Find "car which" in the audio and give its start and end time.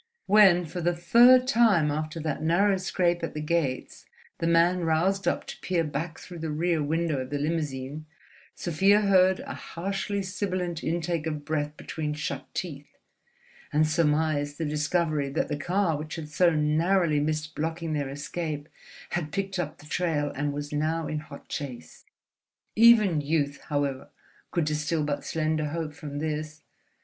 15.55-16.15